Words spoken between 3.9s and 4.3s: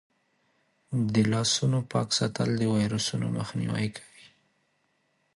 کوي.